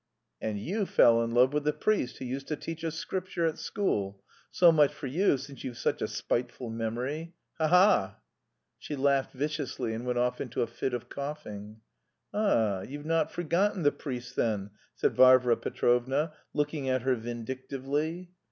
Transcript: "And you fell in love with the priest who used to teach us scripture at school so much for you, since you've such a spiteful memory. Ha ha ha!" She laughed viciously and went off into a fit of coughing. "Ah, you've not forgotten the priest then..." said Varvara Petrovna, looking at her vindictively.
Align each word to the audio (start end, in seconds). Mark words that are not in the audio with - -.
"And 0.41 0.57
you 0.57 0.87
fell 0.87 1.21
in 1.21 1.29
love 1.29 1.53
with 1.53 1.63
the 1.63 1.71
priest 1.73 2.17
who 2.17 2.25
used 2.25 2.47
to 2.47 2.55
teach 2.55 2.83
us 2.83 2.95
scripture 2.95 3.45
at 3.45 3.59
school 3.59 4.23
so 4.49 4.71
much 4.71 4.91
for 4.91 5.05
you, 5.05 5.37
since 5.37 5.63
you've 5.63 5.77
such 5.77 6.01
a 6.01 6.07
spiteful 6.07 6.71
memory. 6.71 7.35
Ha 7.59 7.67
ha 7.67 7.85
ha!" 7.91 8.19
She 8.79 8.95
laughed 8.95 9.33
viciously 9.35 9.93
and 9.93 10.03
went 10.03 10.17
off 10.17 10.41
into 10.41 10.63
a 10.63 10.65
fit 10.65 10.95
of 10.95 11.07
coughing. 11.07 11.81
"Ah, 12.33 12.81
you've 12.81 13.05
not 13.05 13.31
forgotten 13.31 13.83
the 13.83 13.91
priest 13.91 14.35
then..." 14.35 14.71
said 14.95 15.13
Varvara 15.15 15.57
Petrovna, 15.57 16.33
looking 16.51 16.89
at 16.89 17.03
her 17.03 17.13
vindictively. 17.13 18.31